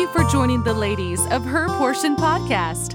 you 0.00 0.08
for 0.08 0.24
joining 0.24 0.62
the 0.62 0.72
ladies 0.72 1.26
of 1.26 1.44
Her 1.44 1.68
Portion 1.76 2.16
podcast. 2.16 2.94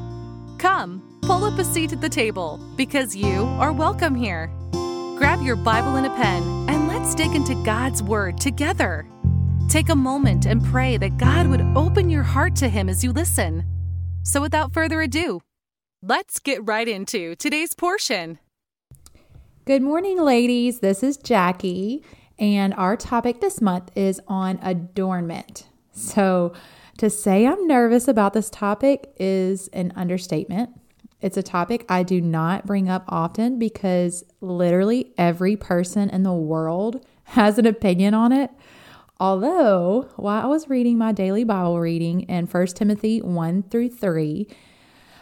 Come, 0.57 1.19
pull 1.21 1.43
up 1.43 1.59
a 1.59 1.63
seat 1.63 1.93
at 1.93 2.01
the 2.01 2.09
table 2.09 2.59
because 2.75 3.15
you 3.15 3.43
are 3.59 3.71
welcome 3.71 4.15
here. 4.15 4.47
Grab 5.15 5.39
your 5.43 5.55
Bible 5.55 5.97
and 5.97 6.07
a 6.07 6.15
pen 6.15 6.41
and 6.67 6.87
let's 6.87 7.13
dig 7.13 7.35
into 7.35 7.53
God's 7.63 8.01
Word 8.01 8.39
together. 8.39 9.05
Take 9.69 9.89
a 9.89 9.95
moment 9.95 10.47
and 10.47 10.63
pray 10.63 10.97
that 10.97 11.17
God 11.17 11.45
would 11.45 11.61
open 11.75 12.09
your 12.09 12.23
heart 12.23 12.55
to 12.55 12.69
Him 12.69 12.89
as 12.89 13.03
you 13.03 13.11
listen. 13.11 13.63
So, 14.23 14.41
without 14.41 14.73
further 14.73 15.03
ado, 15.03 15.41
let's 16.01 16.39
get 16.39 16.65
right 16.65 16.87
into 16.87 17.35
today's 17.35 17.75
portion. 17.75 18.39
Good 19.65 19.83
morning, 19.83 20.19
ladies. 20.19 20.79
This 20.79 21.03
is 21.03 21.17
Jackie, 21.17 22.03
and 22.39 22.73
our 22.73 22.97
topic 22.97 23.41
this 23.41 23.61
month 23.61 23.91
is 23.95 24.19
on 24.27 24.57
adornment. 24.63 25.67
So, 25.91 26.53
to 26.97 27.09
say 27.09 27.45
I'm 27.45 27.67
nervous 27.67 28.07
about 28.07 28.33
this 28.33 28.49
topic 28.49 29.13
is 29.19 29.67
an 29.69 29.91
understatement. 29.95 30.69
It's 31.21 31.37
a 31.37 31.43
topic 31.43 31.85
I 31.89 32.03
do 32.03 32.21
not 32.21 32.65
bring 32.65 32.89
up 32.89 33.03
often 33.07 33.59
because 33.59 34.23
literally 34.41 35.13
every 35.17 35.55
person 35.55 36.09
in 36.09 36.23
the 36.23 36.33
world 36.33 37.05
has 37.23 37.57
an 37.57 37.65
opinion 37.65 38.13
on 38.13 38.31
it. 38.31 38.51
Although, 39.19 40.09
while 40.17 40.43
I 40.43 40.47
was 40.47 40.69
reading 40.69 40.97
my 40.97 41.11
daily 41.11 41.43
Bible 41.43 41.79
reading 41.79 42.21
in 42.21 42.47
1 42.47 42.67
Timothy 42.67 43.21
1 43.21 43.63
through 43.63 43.89
3, 43.89 44.47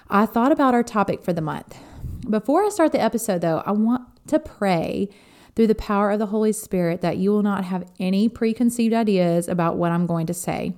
I 0.09 0.25
thought 0.25 0.51
about 0.51 0.73
our 0.73 0.83
topic 0.83 1.23
for 1.23 1.31
the 1.31 1.41
month. 1.41 1.77
Before 2.27 2.65
I 2.65 2.69
start 2.69 2.91
the 2.91 3.01
episode, 3.01 3.41
though, 3.41 3.61
I 3.65 3.71
want 3.71 4.03
to 4.27 4.39
pray 4.39 5.09
through 5.55 5.67
the 5.67 5.75
power 5.75 6.09
of 6.11 6.19
the 6.19 6.27
Holy 6.27 6.51
Spirit 6.51 7.01
that 7.01 7.17
you 7.17 7.31
will 7.31 7.43
not 7.43 7.65
have 7.65 7.89
any 7.99 8.27
preconceived 8.27 8.93
ideas 8.93 9.47
about 9.47 9.77
what 9.77 9.91
I'm 9.91 10.07
going 10.07 10.25
to 10.27 10.33
say. 10.33 10.73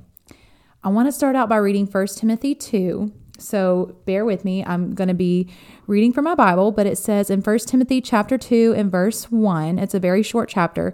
I 0.85 0.89
want 0.89 1.07
to 1.07 1.11
start 1.11 1.35
out 1.35 1.49
by 1.49 1.55
reading 1.55 1.87
1 1.87 2.07
Timothy 2.15 2.53
2. 2.53 3.11
So 3.39 3.97
bear 4.05 4.23
with 4.23 4.45
me. 4.45 4.63
I'm 4.63 4.93
going 4.93 5.07
to 5.07 5.15
be 5.15 5.49
reading 5.87 6.13
from 6.13 6.25
my 6.25 6.35
Bible, 6.35 6.71
but 6.71 6.85
it 6.85 6.99
says 6.99 7.31
in 7.31 7.41
1 7.41 7.59
Timothy 7.65 8.01
chapter 8.01 8.37
2 8.37 8.75
and 8.77 8.91
verse 8.91 9.31
1, 9.31 9.79
it's 9.79 9.95
a 9.95 9.99
very 9.99 10.21
short 10.21 10.47
chapter. 10.47 10.93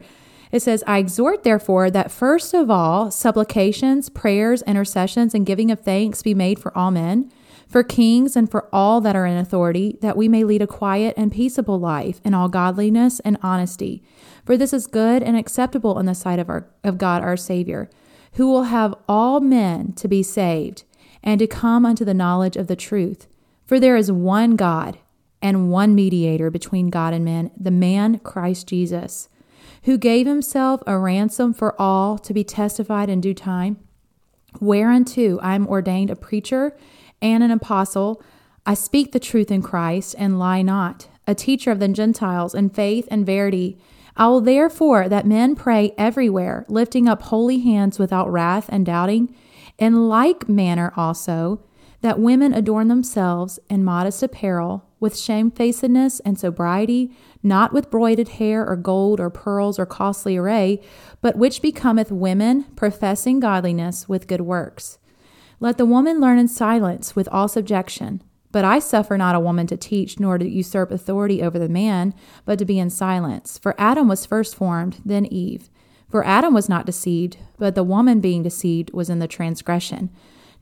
It 0.50 0.62
says, 0.62 0.82
I 0.88 1.00
exhort, 1.00 1.44
therefore, 1.44 1.92
that 1.92 2.10
first 2.10 2.54
of 2.54 2.72
all, 2.72 3.12
supplications, 3.12 4.08
prayers, 4.08 4.62
intercessions, 4.62 5.34
and 5.34 5.46
giving 5.46 5.70
of 5.72 5.82
thanks 5.82 6.24
be 6.24 6.34
made 6.34 6.58
for 6.58 6.76
all 6.78 6.92
men, 6.92 7.30
for 7.68 7.84
kings, 7.84 8.38
and 8.38 8.50
for 8.50 8.70
all 8.72 9.02
that 9.02 9.18
are 9.18 9.26
in 9.26 9.36
authority, 9.36 9.98
that 10.00 10.16
we 10.16 10.30
may 10.30 10.46
lead 10.46 10.62
a 10.62 10.68
quiet 10.68 11.14
and 11.18 11.34
peaceable 11.34 11.82
life 11.82 12.22
in 12.24 12.34
all 12.34 12.48
godliness 12.48 13.20
and 13.26 13.38
honesty. 13.44 14.02
For 14.46 14.56
this 14.56 14.72
is 14.72 14.88
good 14.88 15.22
and 15.22 15.36
acceptable 15.36 16.00
in 16.00 16.06
the 16.06 16.16
sight 16.16 16.40
of, 16.40 16.50
our, 16.50 16.70
of 16.82 16.98
God 16.98 17.24
our 17.24 17.36
Savior 17.36 17.90
who 18.34 18.48
will 18.48 18.64
have 18.64 18.96
all 19.08 19.40
men 19.40 19.94
to 19.94 20.08
be 20.08 20.24
saved 20.24 20.84
and 21.24 21.40
to 21.40 21.48
come 21.48 21.86
unto 21.86 22.06
the 22.06 22.14
knowledge 22.14 22.56
of 22.56 22.68
the 22.68 22.76
truth. 22.76 23.28
For 23.66 23.80
there 23.80 23.96
is 23.96 24.12
one 24.12 24.56
God 24.56 24.98
and 25.42 25.72
one 25.72 25.96
mediator 25.96 26.50
between 26.50 26.90
God 26.90 27.14
and 27.14 27.26
men, 27.26 27.52
the 27.60 27.72
man 27.72 28.20
Christ 28.20 28.68
Jesus, 28.68 29.30
who 29.84 29.98
gave 29.98 30.28
himself 30.28 30.82
a 30.86 30.98
ransom 30.98 31.54
for 31.54 31.80
all 31.82 32.18
to 32.20 32.34
be 32.34 32.44
testified 32.44 33.10
in 33.10 33.22
due 33.22 33.34
time. 33.34 33.78
Whereunto 34.60 35.40
I 35.40 35.56
am 35.56 35.68
ordained 35.68 36.10
a 36.10 36.16
preacher 36.16 36.76
and 37.22 37.44
an 37.44 37.52
apostle. 37.52 38.22
I 38.66 38.74
speak 38.74 39.12
the 39.12 39.20
truth 39.20 39.50
in 39.50 39.62
Christ 39.62 40.16
and 40.18 40.38
lie 40.38 40.62
not, 40.62 41.08
a 41.26 41.34
teacher 41.34 41.72
of 41.72 41.80
the 41.80 41.88
Gentiles 41.88 42.54
in 42.54 42.70
faith 42.70 43.08
and 43.10 43.26
verity 43.26 43.80
I 44.16 44.28
will 44.28 44.42
therefore 44.42 45.10
that 45.10 45.26
men 45.26 45.56
pray 45.56 45.94
everywhere, 45.98 46.66
lifting 46.68 47.08
up 47.08 47.24
holy 47.24 47.60
hands 47.60 47.98
without 47.98 48.32
wrath 48.32 48.68
and 48.70 48.86
doubting. 48.86 49.36
In 49.78 50.08
like 50.08 50.50
manner 50.50 50.94
also, 50.96 51.64
that 52.02 52.20
women 52.20 52.54
adorn 52.54 52.88
themselves 52.88 53.60
in 53.70 53.84
modest 53.84 54.22
apparel, 54.24 54.86
with 55.00 55.18
shamefacedness 55.18 56.20
and 56.22 56.38
sobriety, 56.38 57.12
not 57.42 57.74
with 57.74 57.90
broided 57.90 58.30
hair 58.30 58.68
or 58.68 58.76
gold 58.76 59.20
or 59.20 59.30
pearls 59.30 59.80
or 59.80 59.86
costly 59.86 60.38
array, 60.38 60.82
but 61.22 61.36
which 61.36 61.62
becometh 61.62 62.12
women 62.12 62.64
professing 62.76 63.40
godliness 63.40 64.08
with 64.10 64.28
good 64.28 64.42
works. 64.42 65.00
Let 65.60 65.78
the 65.78 65.86
woman 65.86 66.20
learn 66.20 66.40
in 66.40 66.48
silence 66.48 67.16
with 67.16 67.28
all 67.32 67.48
subjection. 67.48 68.24
But 68.52 68.66
I 68.66 68.80
suffer 68.80 69.18
not 69.18 69.36
a 69.36 69.40
woman 69.40 69.68
to 69.68 69.78
teach, 69.78 70.20
nor 70.20 70.38
to 70.38 70.48
usurp 70.48 70.92
authority 70.92 71.42
over 71.42 71.58
the 71.58 71.70
man, 71.70 72.14
but 72.46 72.60
to 72.60 72.66
be 72.66 72.80
in 72.80 72.90
silence. 72.90 73.58
For 73.58 73.76
Adam 73.78 74.08
was 74.08 74.26
first 74.26 74.56
formed, 74.56 75.02
then 75.06 75.26
Eve. 75.26 75.70
For 76.10 76.26
Adam 76.26 76.54
was 76.54 76.68
not 76.68 76.86
deceived, 76.86 77.38
but 77.58 77.76
the 77.76 77.84
woman 77.84 78.20
being 78.20 78.44
deceived 78.44 78.92
was 78.92 79.10
in 79.10 79.20
the 79.20 79.28
transgression. 79.28 80.10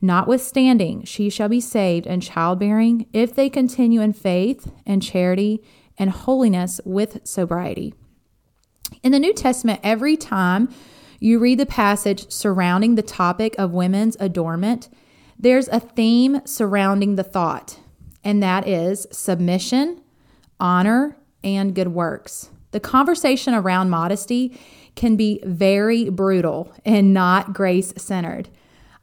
Notwithstanding, 0.00 1.04
she 1.04 1.28
shall 1.28 1.48
be 1.48 1.60
saved 1.60 2.06
in 2.06 2.20
childbearing 2.20 3.06
if 3.12 3.34
they 3.34 3.50
continue 3.50 4.00
in 4.00 4.12
faith 4.12 4.70
and 4.86 5.02
charity 5.02 5.62
and 5.98 6.10
holiness 6.10 6.80
with 6.84 7.20
sobriety. 7.24 7.92
In 9.02 9.12
the 9.12 9.18
New 9.18 9.34
Testament, 9.34 9.80
every 9.82 10.16
time 10.16 10.68
you 11.18 11.38
read 11.38 11.58
the 11.58 11.66
passage 11.66 12.30
surrounding 12.30 12.94
the 12.94 13.02
topic 13.02 13.54
of 13.58 13.72
women's 13.72 14.16
adornment, 14.20 14.88
there's 15.40 15.68
a 15.68 15.80
theme 15.80 16.42
surrounding 16.44 17.16
the 17.16 17.24
thought, 17.24 17.78
and 18.22 18.42
that 18.42 18.68
is 18.68 19.06
submission, 19.10 20.02
honor, 20.58 21.16
and 21.42 21.74
good 21.74 21.88
works. 21.88 22.50
The 22.72 22.80
conversation 22.80 23.54
around 23.54 23.88
modesty 23.88 24.60
can 24.96 25.16
be 25.16 25.40
very 25.44 26.10
brutal 26.10 26.72
and 26.84 27.14
not 27.14 27.54
grace 27.54 27.94
centered. 27.96 28.50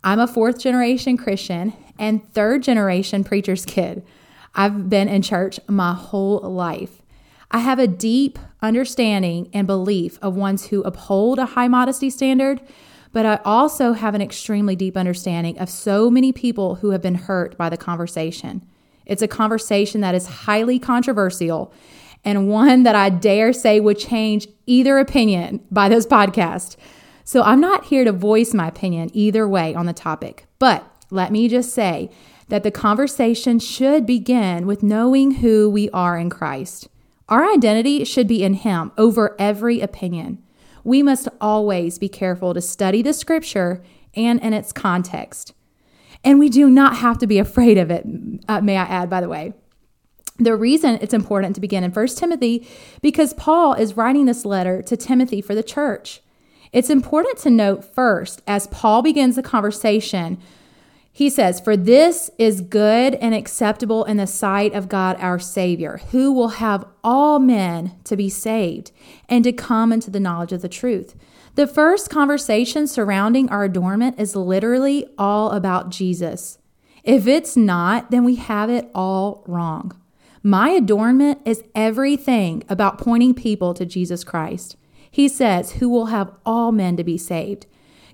I'm 0.04 0.20
a 0.20 0.28
fourth 0.28 0.60
generation 0.60 1.18
Christian 1.18 1.74
and 1.98 2.24
third 2.34 2.62
generation 2.62 3.24
preacher's 3.24 3.66
kid. 3.66 4.06
I've 4.54 4.90
been 4.90 5.08
in 5.08 5.24
church 5.24 5.60
my 5.68 5.94
whole 5.94 6.40
life. 6.42 7.02
I 7.50 7.60
have 7.60 7.80
a 7.80 7.88
deep 7.88 8.38
understanding 8.62 9.50
and 9.54 9.66
belief 9.66 10.20
of 10.22 10.36
ones 10.36 10.68
who 10.68 10.84
uphold 10.84 11.40
a 11.40 11.48
high 11.48 11.68
modesty 11.68 12.12
standard, 12.12 12.62
but 13.18 13.26
I 13.26 13.40
also 13.44 13.94
have 13.94 14.14
an 14.14 14.22
extremely 14.22 14.76
deep 14.76 14.96
understanding 14.96 15.58
of 15.58 15.72
so 15.72 16.12
many 16.12 16.32
people 16.32 16.76
who 16.76 16.92
have 16.92 17.02
been 17.02 17.16
hurt 17.16 17.58
by 17.58 17.68
the 17.68 17.76
conversation. 17.76 18.64
It's 19.08 19.24
a 19.24 19.28
conversation 19.28 20.02
that 20.02 20.14
is 20.14 20.28
highly 20.28 20.78
controversial 20.78 21.74
and 22.24 22.48
one 22.48 22.84
that 22.84 22.94
I 22.94 23.10
dare 23.10 23.54
say 23.54 23.80
would 23.80 23.98
change 23.98 24.48
either 24.68 25.00
opinion 25.00 25.62
by 25.72 25.90
this 25.90 26.06
podcast. 26.06 26.76
So 27.24 27.42
I'm 27.42 27.60
not 27.60 27.86
here 27.86 28.04
to 28.04 28.12
voice 28.12 28.54
my 28.54 28.68
opinion 28.68 29.10
either 29.14 29.48
way 29.48 29.74
on 29.74 29.88
the 29.88 29.94
topic, 29.94 30.46
but 30.60 30.86
let 31.10 31.32
me 31.32 31.50
just 31.50 31.74
say 31.74 32.12
that 32.50 32.62
the 32.62 32.70
conversation 32.70 33.58
should 33.58 34.06
begin 34.06 34.68
with 34.68 34.84
knowing 34.84 35.32
who 35.32 35.72
we 35.72 35.90
are 35.90 36.20
in 36.20 36.30
Christ. 36.30 36.88
Our 37.30 37.52
identity 37.52 38.04
should 38.06 38.28
be 38.28 38.44
in 38.44 38.54
Him 38.54 38.92
over 38.96 39.36
every 39.40 39.82
opinion 39.82 40.44
we 40.84 41.04
must 41.04 41.28
always 41.42 42.00
be 42.00 42.10
careful 42.10 42.54
to 42.54 42.62
study 42.62 43.02
the 43.02 43.14
scripture 43.14 43.84
and 44.16 44.40
in 44.42 44.54
its 44.54 44.72
context. 44.72 45.54
And 46.24 46.40
we 46.40 46.50
do 46.50 46.70
not 46.70 46.98
have 46.98 47.18
to 47.20 47.28
be 47.28 47.40
afraid 47.40 47.78
of 47.78 47.92
it, 47.92 48.06
uh, 48.48 48.62
may 48.62 48.78
I 48.78 48.84
add, 48.84 49.10
by 49.10 49.22
the 49.22 49.30
way. 49.30 49.54
The 50.40 50.56
reason 50.56 51.00
it's 51.02 51.14
important 51.14 51.56
to 51.56 51.62
begin 51.62 51.84
in 51.84 51.92
1 51.92 52.08
Timothy 52.10 52.68
because 53.02 53.34
Paul 53.34 53.74
is 53.74 53.98
writing 53.98 54.26
this 54.26 54.46
letter 54.46 54.82
to 54.84 54.96
Timothy 54.96 55.42
for 55.42 55.56
the 55.56 55.64
church. 55.64 56.22
It's 56.72 56.90
important 56.90 57.38
to 57.40 57.50
note 57.50 57.84
first, 57.84 58.42
as 58.46 58.68
Paul 58.68 59.02
begins 59.02 59.36
the 59.36 59.44
conversation 59.44 60.38
he 61.18 61.32
says, 61.32 61.60
For 61.60 61.76
this 61.76 62.30
is 62.38 62.62
good 62.62 63.16
and 63.16 63.34
acceptable 63.34 64.04
in 64.04 64.18
the 64.18 64.28
sight 64.28 64.76
of 64.76 64.88
God 64.88 65.18
our 65.20 65.40
Savior, 65.40 66.00
who 66.12 66.32
will 66.32 66.60
have 66.60 66.86
all 67.04 67.40
men 67.40 67.96
to 68.04 68.16
be 68.16 68.30
saved 68.30 68.92
and 69.28 69.44
to 69.44 69.52
come 69.52 69.92
into 69.92 70.12
the 70.12 70.20
knowledge 70.20 70.52
of 70.52 70.62
the 70.62 70.70
truth. 70.70 71.16
The 71.56 71.66
first 71.66 72.12
conversation 72.12 72.86
surrounding 72.86 73.50
our 73.50 73.64
adornment 73.64 74.20
is 74.20 74.36
literally 74.36 75.08
all 75.18 75.54
about 75.54 75.90
Jesus. 75.90 76.60
If 77.04 77.26
it's 77.26 77.58
not, 77.58 78.12
then 78.12 78.24
we 78.24 78.36
have 78.36 78.70
it 78.70 78.88
all 78.94 79.44
wrong. 79.48 80.00
My 80.44 80.70
adornment 80.70 81.42
is 81.46 81.64
everything 81.74 82.64
about 82.70 83.00
pointing 83.00 83.34
people 83.34 83.74
to 83.74 83.88
Jesus 83.88 84.24
Christ. 84.24 84.76
He 85.10 85.28
says, 85.28 85.72
Who 85.72 85.90
will 85.90 86.06
have 86.06 86.32
all 86.46 86.72
men 86.72 86.96
to 86.96 87.04
be 87.04 87.18
saved. 87.18 87.66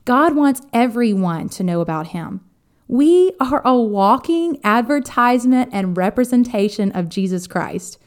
God 0.05 0.37
wants 0.37 0.61
everyone 0.71 1.49
to 1.49 1.65
know 1.65 1.81
about 1.81 2.07
Him. 2.07 2.39
We 2.87 3.31
are 3.39 3.61
a 3.65 3.75
walking 3.75 4.59
advertisement 4.63 5.69
and 5.71 5.95
representation 5.95 6.91
of 6.91 7.09
Jesus 7.09 7.47
Christ. 7.47 7.97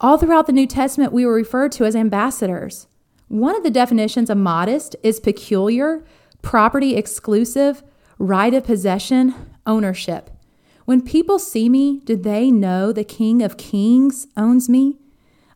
All 0.00 0.18
throughout 0.18 0.46
the 0.46 0.52
New 0.52 0.66
Testament, 0.66 1.12
we 1.12 1.24
were 1.24 1.34
referred 1.34 1.72
to 1.72 1.84
as 1.84 1.94
ambassadors. 1.94 2.88
One 3.28 3.56
of 3.56 3.62
the 3.62 3.70
definitions 3.70 4.28
of 4.28 4.38
modest 4.38 4.96
is 5.02 5.20
peculiar, 5.20 6.04
property 6.42 6.96
exclusive, 6.96 7.84
right 8.18 8.52
of 8.52 8.64
possession, 8.64 9.34
ownership. 9.66 10.30
When 10.84 11.00
people 11.00 11.38
see 11.38 11.68
me, 11.68 12.00
do 12.00 12.16
they 12.16 12.50
know 12.50 12.92
the 12.92 13.04
King 13.04 13.40
of 13.40 13.56
Kings 13.56 14.26
owns 14.36 14.68
me? 14.68 14.98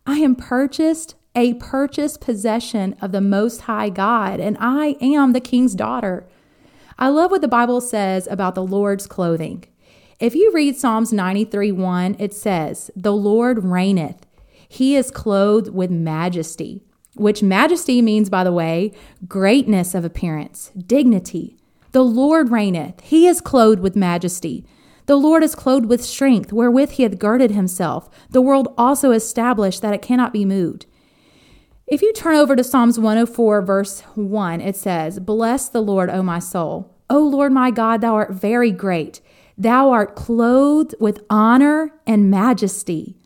I 0.06 0.18
am 0.18 0.36
purchased, 0.36 1.16
a 1.34 1.54
purchased 1.54 2.20
possession 2.20 2.94
of 3.02 3.10
the 3.10 3.20
Most 3.20 3.62
High 3.62 3.90
God, 3.90 4.38
and 4.38 4.56
I 4.60 4.96
am 5.00 5.32
the 5.32 5.40
King's 5.40 5.74
daughter. 5.74 6.28
I 6.98 7.08
love 7.08 7.30
what 7.30 7.42
the 7.42 7.48
Bible 7.48 7.82
says 7.82 8.26
about 8.26 8.54
the 8.54 8.64
Lord's 8.64 9.06
clothing. 9.06 9.64
If 10.18 10.34
you 10.34 10.50
read 10.52 10.76
Psalms 10.76 11.12
93 11.12 11.72
1, 11.72 12.16
it 12.18 12.32
says, 12.32 12.90
The 12.96 13.12
Lord 13.12 13.64
reigneth. 13.64 14.24
He 14.66 14.96
is 14.96 15.10
clothed 15.10 15.68
with 15.74 15.90
majesty, 15.90 16.82
which 17.14 17.42
majesty 17.42 18.00
means, 18.00 18.30
by 18.30 18.44
the 18.44 18.52
way, 18.52 18.92
greatness 19.28 19.94
of 19.94 20.06
appearance, 20.06 20.72
dignity. 20.86 21.58
The 21.92 22.02
Lord 22.02 22.50
reigneth. 22.50 23.00
He 23.02 23.26
is 23.26 23.42
clothed 23.42 23.80
with 23.80 23.94
majesty. 23.94 24.64
The 25.04 25.16
Lord 25.16 25.42
is 25.42 25.54
clothed 25.54 25.86
with 25.86 26.02
strength, 26.02 26.52
wherewith 26.52 26.92
he 26.92 27.02
hath 27.02 27.18
girded 27.18 27.50
himself. 27.50 28.08
The 28.30 28.42
world 28.42 28.72
also 28.78 29.12
established 29.12 29.82
that 29.82 29.94
it 29.94 30.02
cannot 30.02 30.32
be 30.32 30.44
moved. 30.46 30.86
If 31.86 32.02
you 32.02 32.12
turn 32.12 32.34
over 32.34 32.56
to 32.56 32.64
Psalms 32.64 32.98
104, 32.98 33.62
verse 33.62 34.00
1, 34.16 34.60
it 34.60 34.74
says, 34.74 35.20
Bless 35.20 35.68
the 35.68 35.80
Lord, 35.80 36.10
O 36.10 36.20
my 36.20 36.40
soul. 36.40 36.92
O 37.08 37.20
Lord 37.20 37.52
my 37.52 37.70
God, 37.70 38.00
thou 38.00 38.16
art 38.16 38.32
very 38.32 38.72
great. 38.72 39.20
Thou 39.56 39.92
art 39.92 40.16
clothed 40.16 40.96
with 40.98 41.24
honor 41.30 41.92
and 42.04 42.28
majesty. 42.28 43.16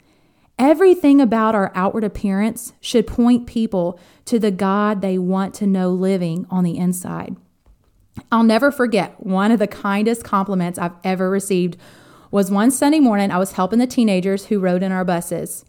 Everything 0.58 1.22
about 1.22 1.54
our 1.54 1.72
outward 1.74 2.04
appearance 2.04 2.74
should 2.82 3.06
point 3.06 3.46
people 3.46 3.98
to 4.26 4.38
the 4.38 4.50
God 4.50 5.00
they 5.00 5.16
want 5.16 5.54
to 5.54 5.66
know 5.66 5.88
living 5.88 6.46
on 6.50 6.62
the 6.62 6.76
inside. 6.76 7.36
I'll 8.30 8.42
never 8.42 8.70
forget 8.70 9.24
one 9.24 9.52
of 9.52 9.58
the 9.58 9.66
kindest 9.66 10.22
compliments 10.22 10.78
I've 10.78 10.92
ever 11.02 11.30
received 11.30 11.78
was 12.30 12.50
one 12.50 12.70
Sunday 12.70 13.00
morning 13.00 13.30
I 13.30 13.38
was 13.38 13.52
helping 13.52 13.78
the 13.78 13.86
teenagers 13.86 14.46
who 14.46 14.60
rode 14.60 14.82
in 14.82 14.92
our 14.92 15.04
buses. 15.04 15.64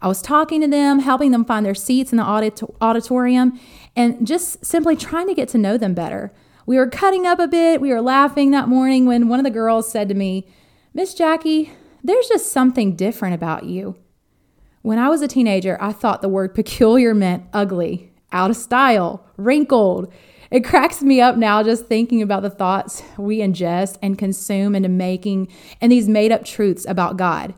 I 0.00 0.08
was 0.08 0.22
talking 0.22 0.60
to 0.60 0.68
them, 0.68 1.00
helping 1.00 1.32
them 1.32 1.44
find 1.44 1.66
their 1.66 1.74
seats 1.74 2.12
in 2.12 2.18
the 2.18 2.24
auditorium, 2.80 3.60
and 3.96 4.26
just 4.26 4.64
simply 4.64 4.96
trying 4.96 5.26
to 5.26 5.34
get 5.34 5.48
to 5.50 5.58
know 5.58 5.76
them 5.76 5.94
better. 5.94 6.32
We 6.66 6.76
were 6.76 6.88
cutting 6.88 7.26
up 7.26 7.38
a 7.38 7.48
bit. 7.48 7.80
We 7.80 7.92
were 7.92 8.02
laughing 8.02 8.50
that 8.50 8.68
morning 8.68 9.06
when 9.06 9.28
one 9.28 9.40
of 9.40 9.44
the 9.44 9.50
girls 9.50 9.90
said 9.90 10.08
to 10.08 10.14
me, 10.14 10.46
Miss 10.94 11.14
Jackie, 11.14 11.72
there's 12.04 12.28
just 12.28 12.52
something 12.52 12.94
different 12.94 13.34
about 13.34 13.64
you. 13.64 13.96
When 14.82 14.98
I 14.98 15.08
was 15.08 15.22
a 15.22 15.28
teenager, 15.28 15.76
I 15.80 15.92
thought 15.92 16.22
the 16.22 16.28
word 16.28 16.54
peculiar 16.54 17.14
meant 17.14 17.44
ugly, 17.52 18.12
out 18.30 18.50
of 18.50 18.56
style, 18.56 19.26
wrinkled. 19.36 20.12
It 20.50 20.64
cracks 20.64 21.02
me 21.02 21.20
up 21.20 21.36
now 21.36 21.62
just 21.62 21.86
thinking 21.86 22.22
about 22.22 22.42
the 22.42 22.50
thoughts 22.50 23.02
we 23.18 23.38
ingest 23.38 23.98
and 24.00 24.16
consume 24.16 24.74
into 24.74 24.88
making 24.88 25.48
and 25.80 25.90
these 25.90 26.08
made 26.08 26.32
up 26.32 26.44
truths 26.44 26.86
about 26.86 27.16
God. 27.16 27.54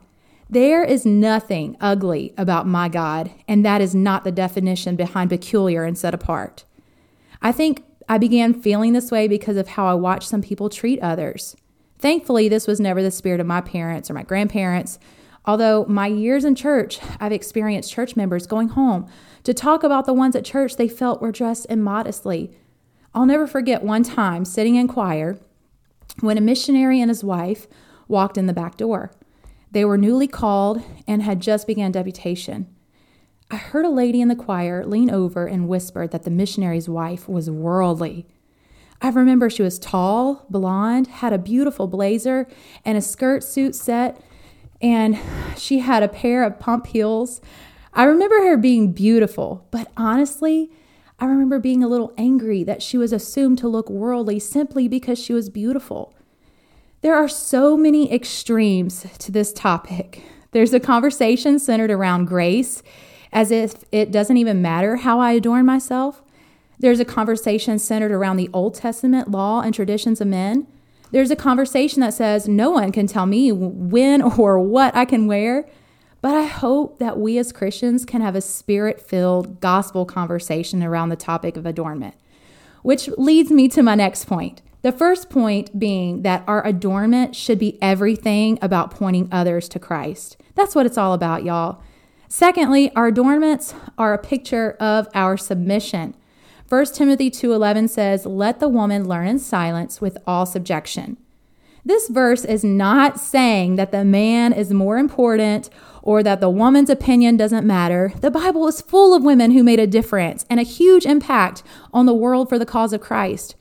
There 0.52 0.82
is 0.82 1.06
nothing 1.06 1.76
ugly 1.80 2.34
about 2.36 2.66
my 2.66 2.88
God, 2.88 3.30
and 3.46 3.64
that 3.64 3.80
is 3.80 3.94
not 3.94 4.24
the 4.24 4.32
definition 4.32 4.96
behind 4.96 5.30
peculiar 5.30 5.84
and 5.84 5.96
set 5.96 6.12
apart. 6.12 6.64
I 7.40 7.52
think 7.52 7.84
I 8.08 8.18
began 8.18 8.60
feeling 8.60 8.92
this 8.92 9.12
way 9.12 9.28
because 9.28 9.56
of 9.56 9.68
how 9.68 9.86
I 9.86 9.94
watched 9.94 10.28
some 10.28 10.42
people 10.42 10.68
treat 10.68 10.98
others. 10.98 11.54
Thankfully, 12.00 12.48
this 12.48 12.66
was 12.66 12.80
never 12.80 13.00
the 13.00 13.12
spirit 13.12 13.38
of 13.38 13.46
my 13.46 13.60
parents 13.60 14.10
or 14.10 14.14
my 14.14 14.24
grandparents. 14.24 14.98
Although 15.44 15.84
my 15.84 16.08
years 16.08 16.44
in 16.44 16.56
church, 16.56 16.98
I've 17.20 17.30
experienced 17.30 17.92
church 17.92 18.16
members 18.16 18.48
going 18.48 18.70
home 18.70 19.08
to 19.44 19.54
talk 19.54 19.84
about 19.84 20.04
the 20.04 20.12
ones 20.12 20.34
at 20.34 20.44
church 20.44 20.74
they 20.74 20.88
felt 20.88 21.22
were 21.22 21.30
dressed 21.30 21.68
immodestly. 21.70 22.52
I'll 23.14 23.24
never 23.24 23.46
forget 23.46 23.84
one 23.84 24.02
time 24.02 24.44
sitting 24.44 24.74
in 24.74 24.88
choir 24.88 25.38
when 26.18 26.36
a 26.36 26.40
missionary 26.40 27.00
and 27.00 27.08
his 27.08 27.22
wife 27.22 27.68
walked 28.08 28.36
in 28.36 28.46
the 28.46 28.52
back 28.52 28.76
door. 28.76 29.12
They 29.70 29.84
were 29.84 29.98
newly 29.98 30.26
called 30.26 30.82
and 31.06 31.22
had 31.22 31.40
just 31.40 31.66
begun 31.66 31.92
deputation. 31.92 32.66
I 33.50 33.56
heard 33.56 33.84
a 33.84 33.90
lady 33.90 34.20
in 34.20 34.28
the 34.28 34.36
choir 34.36 34.84
lean 34.84 35.10
over 35.10 35.46
and 35.46 35.68
whisper 35.68 36.06
that 36.06 36.22
the 36.22 36.30
missionary's 36.30 36.88
wife 36.88 37.28
was 37.28 37.50
worldly. 37.50 38.26
I 39.02 39.08
remember 39.08 39.48
she 39.48 39.62
was 39.62 39.78
tall, 39.78 40.46
blonde, 40.50 41.06
had 41.06 41.32
a 41.32 41.38
beautiful 41.38 41.86
blazer 41.86 42.46
and 42.84 42.98
a 42.98 43.02
skirt 43.02 43.42
suit 43.42 43.74
set, 43.74 44.20
and 44.82 45.18
she 45.56 45.80
had 45.80 46.02
a 46.02 46.08
pair 46.08 46.44
of 46.44 46.58
pump 46.58 46.86
heels. 46.88 47.40
I 47.94 48.04
remember 48.04 48.36
her 48.42 48.56
being 48.56 48.92
beautiful, 48.92 49.66
but 49.70 49.90
honestly, 49.96 50.70
I 51.18 51.26
remember 51.26 51.58
being 51.58 51.82
a 51.82 51.88
little 51.88 52.12
angry 52.16 52.62
that 52.64 52.82
she 52.82 52.96
was 52.98 53.12
assumed 53.12 53.58
to 53.58 53.68
look 53.68 53.90
worldly 53.90 54.38
simply 54.38 54.86
because 54.86 55.18
she 55.18 55.32
was 55.32 55.48
beautiful. 55.48 56.14
There 57.02 57.14
are 57.14 57.28
so 57.28 57.78
many 57.78 58.12
extremes 58.12 59.06
to 59.20 59.32
this 59.32 59.54
topic. 59.54 60.22
There's 60.52 60.74
a 60.74 60.80
conversation 60.80 61.58
centered 61.58 61.90
around 61.90 62.26
grace, 62.26 62.82
as 63.32 63.50
if 63.50 63.84
it 63.90 64.10
doesn't 64.10 64.36
even 64.36 64.60
matter 64.60 64.96
how 64.96 65.18
I 65.18 65.32
adorn 65.32 65.64
myself. 65.64 66.22
There's 66.78 67.00
a 67.00 67.06
conversation 67.06 67.78
centered 67.78 68.12
around 68.12 68.36
the 68.36 68.50
Old 68.52 68.74
Testament 68.74 69.30
law 69.30 69.62
and 69.62 69.74
traditions 69.74 70.20
of 70.20 70.26
men. 70.26 70.66
There's 71.10 71.30
a 71.30 71.36
conversation 71.36 72.00
that 72.00 72.12
says 72.12 72.46
no 72.46 72.70
one 72.70 72.92
can 72.92 73.06
tell 73.06 73.24
me 73.24 73.50
when 73.50 74.20
or 74.20 74.58
what 74.58 74.94
I 74.94 75.06
can 75.06 75.26
wear. 75.26 75.66
But 76.20 76.34
I 76.34 76.44
hope 76.44 76.98
that 76.98 77.18
we 77.18 77.38
as 77.38 77.50
Christians 77.50 78.04
can 78.04 78.20
have 78.20 78.36
a 78.36 78.42
spirit 78.42 79.00
filled 79.00 79.60
gospel 79.60 80.04
conversation 80.04 80.82
around 80.82 81.08
the 81.08 81.16
topic 81.16 81.56
of 81.56 81.64
adornment, 81.64 82.14
which 82.82 83.08
leads 83.16 83.50
me 83.50 83.68
to 83.68 83.82
my 83.82 83.94
next 83.94 84.26
point. 84.26 84.60
The 84.82 84.92
first 84.92 85.28
point 85.28 85.78
being 85.78 86.22
that 86.22 86.42
our 86.46 86.66
adornment 86.66 87.36
should 87.36 87.58
be 87.58 87.78
everything 87.82 88.58
about 88.62 88.90
pointing 88.90 89.28
others 89.30 89.68
to 89.70 89.78
Christ. 89.78 90.38
That's 90.54 90.74
what 90.74 90.86
it's 90.86 90.96
all 90.96 91.12
about, 91.12 91.44
y'all. 91.44 91.82
Secondly, 92.28 92.90
our 92.96 93.08
adornments 93.08 93.74
are 93.98 94.14
a 94.14 94.18
picture 94.18 94.76
of 94.80 95.06
our 95.14 95.36
submission. 95.36 96.14
1 96.66 96.94
Timothy 96.94 97.28
2:11 97.28 97.88
says, 97.88 98.24
"Let 98.24 98.60
the 98.60 98.68
woman 98.68 99.06
learn 99.06 99.26
in 99.26 99.38
silence 99.38 100.00
with 100.00 100.16
all 100.26 100.46
subjection." 100.46 101.18
This 101.84 102.08
verse 102.08 102.44
is 102.44 102.62
not 102.62 103.18
saying 103.18 103.76
that 103.76 103.90
the 103.90 104.04
man 104.04 104.52
is 104.52 104.72
more 104.72 104.96
important 104.96 105.68
or 106.02 106.22
that 106.22 106.40
the 106.40 106.48
woman's 106.50 106.90
opinion 106.90 107.36
doesn't 107.36 107.66
matter. 107.66 108.12
The 108.20 108.30
Bible 108.30 108.66
is 108.68 108.80
full 108.80 109.12
of 109.12 109.24
women 109.24 109.50
who 109.50 109.62
made 109.62 109.80
a 109.80 109.86
difference 109.86 110.46
and 110.48 110.60
a 110.60 110.62
huge 110.62 111.04
impact 111.04 111.62
on 111.92 112.06
the 112.06 112.14
world 112.14 112.48
for 112.48 112.58
the 112.58 112.66
cause 112.66 112.92
of 112.92 113.00
Christ. 113.00 113.56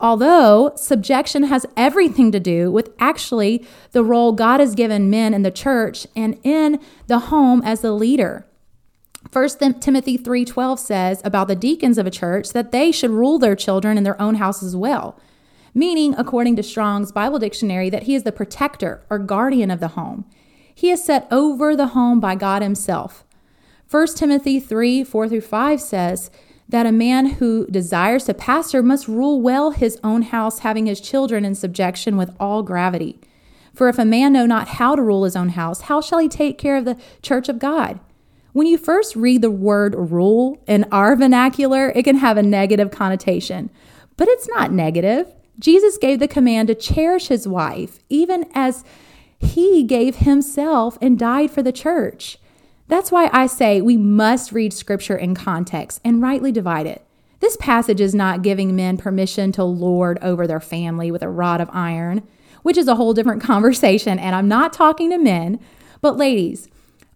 Although 0.00 0.72
subjection 0.76 1.44
has 1.44 1.66
everything 1.76 2.32
to 2.32 2.40
do 2.40 2.70
with 2.70 2.90
actually 2.98 3.66
the 3.92 4.02
role 4.02 4.32
God 4.32 4.58
has 4.58 4.74
given 4.74 5.10
men 5.10 5.34
in 5.34 5.42
the 5.42 5.50
church 5.50 6.06
and 6.16 6.38
in 6.42 6.80
the 7.06 7.18
home 7.18 7.60
as 7.64 7.82
the 7.82 7.92
leader. 7.92 8.46
1 9.30 9.80
Timothy 9.80 10.16
3:12 10.16 10.78
says 10.78 11.20
about 11.22 11.48
the 11.48 11.54
deacons 11.54 11.98
of 11.98 12.06
a 12.06 12.10
church 12.10 12.50
that 12.52 12.72
they 12.72 12.90
should 12.90 13.10
rule 13.10 13.38
their 13.38 13.54
children 13.54 13.98
in 13.98 14.04
their 14.04 14.20
own 14.20 14.36
house 14.36 14.62
as 14.62 14.74
well. 14.74 15.18
Meaning, 15.74 16.14
according 16.16 16.56
to 16.56 16.62
Strong's 16.62 17.12
Bible 17.12 17.38
Dictionary, 17.38 17.90
that 17.90 18.04
he 18.04 18.14
is 18.14 18.22
the 18.22 18.32
protector 18.32 19.02
or 19.10 19.18
guardian 19.18 19.70
of 19.70 19.80
the 19.80 19.88
home. 19.88 20.24
He 20.74 20.90
is 20.90 21.04
set 21.04 21.28
over 21.30 21.76
the 21.76 21.88
home 21.88 22.18
by 22.18 22.34
God 22.34 22.62
himself. 22.62 23.24
1 23.90 24.16
Timothy 24.16 24.58
3 24.58 25.04
4 25.04 25.28
through 25.28 25.40
5 25.42 25.80
says, 25.80 26.30
that 26.70 26.86
a 26.86 26.92
man 26.92 27.26
who 27.26 27.66
desires 27.66 28.24
to 28.24 28.34
pastor 28.34 28.80
must 28.80 29.08
rule 29.08 29.40
well 29.40 29.72
his 29.72 29.98
own 30.04 30.22
house, 30.22 30.60
having 30.60 30.86
his 30.86 31.00
children 31.00 31.44
in 31.44 31.56
subjection 31.56 32.16
with 32.16 32.34
all 32.38 32.62
gravity. 32.62 33.20
For 33.74 33.88
if 33.88 33.98
a 33.98 34.04
man 34.04 34.32
know 34.32 34.46
not 34.46 34.68
how 34.68 34.94
to 34.94 35.02
rule 35.02 35.24
his 35.24 35.34
own 35.34 35.50
house, 35.50 35.82
how 35.82 36.00
shall 36.00 36.20
he 36.20 36.28
take 36.28 36.58
care 36.58 36.76
of 36.76 36.84
the 36.84 36.96
church 37.22 37.48
of 37.48 37.58
God? 37.58 37.98
When 38.52 38.68
you 38.68 38.78
first 38.78 39.16
read 39.16 39.42
the 39.42 39.50
word 39.50 39.94
rule 39.96 40.62
in 40.66 40.84
our 40.92 41.16
vernacular, 41.16 41.92
it 41.94 42.04
can 42.04 42.16
have 42.16 42.36
a 42.36 42.42
negative 42.42 42.90
connotation, 42.90 43.70
but 44.16 44.28
it's 44.28 44.48
not 44.48 44.72
negative. 44.72 45.32
Jesus 45.58 45.98
gave 45.98 46.20
the 46.20 46.28
command 46.28 46.68
to 46.68 46.74
cherish 46.74 47.28
his 47.28 47.48
wife, 47.48 47.98
even 48.08 48.46
as 48.54 48.84
he 49.40 49.82
gave 49.82 50.16
himself 50.16 50.98
and 51.00 51.18
died 51.18 51.50
for 51.50 51.62
the 51.62 51.72
church. 51.72 52.38
That's 52.90 53.12
why 53.12 53.30
I 53.32 53.46
say 53.46 53.80
we 53.80 53.96
must 53.96 54.50
read 54.50 54.72
scripture 54.72 55.16
in 55.16 55.36
context 55.36 56.00
and 56.04 56.20
rightly 56.20 56.50
divide 56.50 56.86
it. 56.86 57.06
This 57.38 57.56
passage 57.56 58.00
is 58.00 58.16
not 58.16 58.42
giving 58.42 58.74
men 58.74 58.96
permission 58.96 59.52
to 59.52 59.62
lord 59.62 60.18
over 60.20 60.44
their 60.48 60.58
family 60.58 61.12
with 61.12 61.22
a 61.22 61.28
rod 61.28 61.60
of 61.60 61.70
iron, 61.72 62.26
which 62.62 62.76
is 62.76 62.88
a 62.88 62.96
whole 62.96 63.14
different 63.14 63.42
conversation. 63.44 64.18
And 64.18 64.34
I'm 64.34 64.48
not 64.48 64.72
talking 64.72 65.10
to 65.10 65.18
men, 65.18 65.60
but 66.00 66.16
ladies 66.16 66.68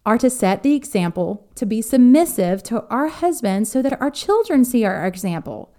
are 0.07 0.17
to 0.19 0.31
set 0.31 0.63
the 0.63 0.77
example 0.77 1.45
to 1.57 1.67
be 1.67 1.83
submissive 1.83 2.63
to 2.63 2.85
our 2.85 3.09
husbands 3.09 3.73
so 3.73 3.83
that 3.83 4.01
our 4.01 4.13
children 4.13 4.65
see 4.65 4.85
our 4.85 5.05
example. 5.05 5.75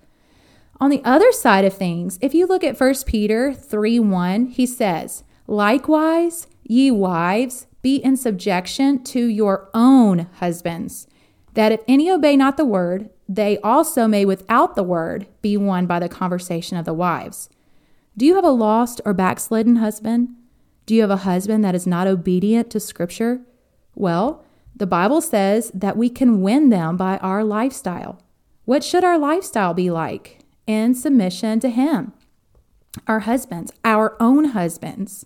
On 0.82 0.90
the 0.90 1.04
other 1.06 1.32
side 1.32 1.64
of 1.64 1.74
things, 1.74 2.20
if 2.22 2.34
you 2.34 2.48
look 2.48 2.66
at 2.66 2.78
1 2.78 2.96
Peter 3.06 3.54
3 3.54 4.00
1, 4.02 4.48
he 4.48 4.66
says, 4.66 5.24
Likewise, 5.48 6.48
ye 6.64 6.92
wives, 6.92 7.68
be 7.86 7.98
in 7.98 8.18
subjection 8.18 9.04
to 9.04 9.28
your 9.28 9.70
own 9.76 10.28
husbands, 10.40 11.06
that 11.54 11.72
if 11.72 11.82
any 11.88 12.10
obey 12.10 12.36
not 12.36 12.58
the 12.58 12.66
word, 12.66 13.12
they 13.30 13.60
also 13.60 14.08
may 14.08 14.26
without 14.26 14.76
the 14.76 14.82
word 14.82 15.28
be 15.44 15.56
won 15.56 15.86
by 15.86 16.00
the 16.00 16.10
conversation 16.10 16.78
of 16.78 16.86
the 16.86 16.96
wives. 16.96 17.48
Do 18.18 18.26
you 18.26 18.34
have 18.34 18.44
a 18.44 18.50
lost 18.50 19.02
or 19.06 19.14
backslidden 19.14 19.76
husband? 19.76 20.30
Do 20.88 20.96
you 20.96 21.02
have 21.02 21.12
a 21.12 21.18
husband 21.18 21.64
that 21.64 21.76
is 21.76 21.86
not 21.86 22.08
obedient 22.08 22.72
to 22.72 22.80
Scripture? 22.80 23.42
Well, 23.94 24.44
the 24.76 24.88
Bible 24.88 25.22
says 25.22 25.70
that 25.76 25.96
we 25.96 26.10
can 26.10 26.42
win 26.42 26.72
them 26.72 26.98
by 26.98 27.18
our 27.18 27.44
lifestyle. 27.44 28.20
What 28.66 28.84
should 28.84 29.04
our 29.04 29.20
lifestyle 29.20 29.76
be 29.76 29.92
like? 29.92 30.40
In 30.66 30.96
submission 30.96 31.60
to 31.60 31.70
Him. 31.70 32.14
our 33.06 33.20
husbands, 33.22 33.72
our 33.84 34.18
own 34.20 34.46
husbands. 34.46 35.26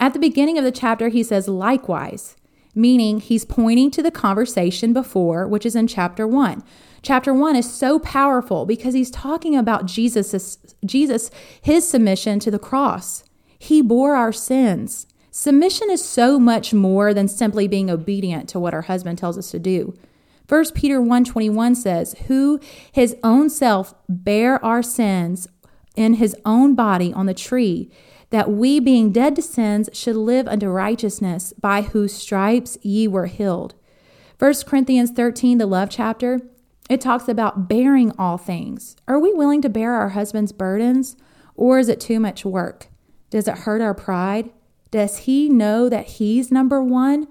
At 0.00 0.14
the 0.14 0.18
beginning 0.18 0.56
of 0.56 0.64
the 0.64 0.72
chapter, 0.72 1.08
he 1.08 1.22
says, 1.22 1.46
likewise, 1.46 2.34
meaning 2.74 3.20
he's 3.20 3.44
pointing 3.44 3.90
to 3.92 4.02
the 4.02 4.10
conversation 4.10 4.94
before, 4.94 5.46
which 5.46 5.66
is 5.66 5.76
in 5.76 5.86
chapter 5.86 6.26
one. 6.26 6.64
Chapter 7.02 7.34
one 7.34 7.54
is 7.54 7.70
so 7.70 7.98
powerful 7.98 8.64
because 8.64 8.94
he's 8.94 9.10
talking 9.10 9.54
about 9.54 9.84
Jesus, 9.84 10.58
Jesus, 10.84 11.30
his 11.60 11.88
submission 11.88 12.38
to 12.40 12.50
the 12.50 12.58
cross. 12.58 13.24
He 13.58 13.82
bore 13.82 14.16
our 14.16 14.32
sins. 14.32 15.06
Submission 15.30 15.90
is 15.90 16.02
so 16.02 16.40
much 16.40 16.72
more 16.72 17.12
than 17.12 17.28
simply 17.28 17.68
being 17.68 17.90
obedient 17.90 18.48
to 18.48 18.58
what 18.58 18.74
our 18.74 18.82
husband 18.82 19.18
tells 19.18 19.36
us 19.36 19.50
to 19.50 19.58
do. 19.58 19.94
1 20.48 20.74
Peter 20.74 21.00
1:21 21.00 21.74
says, 21.76 22.14
"Who 22.26 22.58
his 22.90 23.16
own 23.22 23.50
self 23.50 23.94
bare 24.08 24.62
our 24.64 24.82
sins 24.82 25.46
in 25.94 26.14
his 26.14 26.34
own 26.44 26.74
body 26.74 27.12
on 27.12 27.26
the 27.26 27.34
tree, 27.34 27.90
that 28.30 28.50
we 28.50 28.80
being 28.80 29.12
dead 29.12 29.36
to 29.36 29.42
sins 29.42 29.90
should 29.92 30.16
live 30.16 30.48
unto 30.48 30.68
righteousness, 30.68 31.52
by 31.60 31.82
whose 31.82 32.14
stripes 32.14 32.78
ye 32.82 33.06
were 33.06 33.26
healed." 33.26 33.74
1 34.38 34.54
Corinthians 34.66 35.10
13, 35.10 35.58
the 35.58 35.66
love 35.66 35.90
chapter, 35.90 36.40
it 36.88 37.00
talks 37.00 37.28
about 37.28 37.68
bearing 37.68 38.12
all 38.18 38.38
things. 38.38 38.96
Are 39.06 39.18
we 39.18 39.32
willing 39.32 39.62
to 39.62 39.68
bear 39.68 39.94
our 39.94 40.08
husband's 40.08 40.50
burdens, 40.50 41.16
or 41.54 41.78
is 41.78 41.88
it 41.88 42.00
too 42.00 42.18
much 42.18 42.44
work? 42.44 42.88
Does 43.30 43.46
it 43.46 43.58
hurt 43.58 43.80
our 43.80 43.94
pride? 43.94 44.50
Does 44.90 45.18
he 45.18 45.48
know 45.48 45.88
that 45.88 46.06
he's 46.06 46.50
number 46.50 46.82
one? 46.82 47.28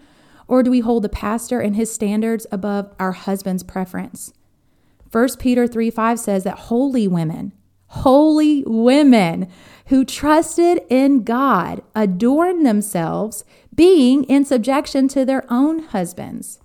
Or 0.48 0.64
do 0.64 0.72
we 0.72 0.80
hold 0.80 1.04
the 1.04 1.10
pastor 1.10 1.60
and 1.60 1.76
his 1.76 1.94
standards 1.94 2.48
above 2.52 2.94
our 3.00 3.12
husband's 3.12 3.64
preference? 3.64 4.34
1 5.12 5.28
Peter 5.40 5.68
3 5.68 5.90
5 5.90 6.20
says 6.20 6.44
that 6.44 6.58
holy 6.58 7.08
women, 7.08 7.52
holy 7.90 8.64
women 8.66 9.50
who 9.88 10.06
trusted 10.06 10.82
in 10.90 11.24
God 11.24 11.82
adorned 11.96 12.66
themselves, 12.66 13.44
being 13.74 14.24
in 14.26 14.46
subjection 14.46 15.08
to 15.10 15.26
their 15.26 15.46
own 15.52 15.80
husbands. 15.80 16.60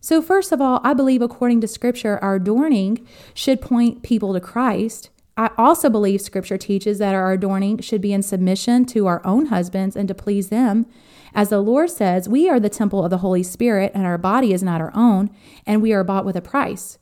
So, 0.00 0.22
first 0.22 0.52
of 0.52 0.60
all, 0.60 0.80
I 0.82 0.94
believe 0.94 1.20
according 1.20 1.60
to 1.60 1.68
Scripture, 1.68 2.18
our 2.22 2.36
adorning 2.36 3.06
should 3.34 3.60
point 3.60 4.02
people 4.02 4.32
to 4.32 4.40
Christ. 4.40 5.10
I 5.36 5.50
also 5.58 5.90
believe 5.90 6.20
Scripture 6.20 6.58
teaches 6.58 6.98
that 6.98 7.14
our 7.14 7.32
adorning 7.32 7.80
should 7.80 8.00
be 8.00 8.12
in 8.12 8.22
submission 8.22 8.84
to 8.86 9.06
our 9.06 9.24
own 9.26 9.46
husbands 9.46 9.96
and 9.96 10.08
to 10.08 10.14
please 10.14 10.48
them. 10.48 10.86
As 11.34 11.48
the 11.48 11.60
Lord 11.60 11.90
says, 11.90 12.28
we 12.28 12.48
are 12.48 12.60
the 12.60 12.68
temple 12.68 13.04
of 13.04 13.10
the 13.10 13.18
Holy 13.18 13.42
Spirit, 13.42 13.92
and 13.94 14.06
our 14.06 14.18
body 14.18 14.52
is 14.52 14.62
not 14.62 14.80
our 14.80 14.92
own, 14.94 15.30
and 15.66 15.82
we 15.82 15.92
are 15.92 16.04
bought 16.04 16.24
with 16.24 16.36
a 16.36 16.42
price. 16.42 16.98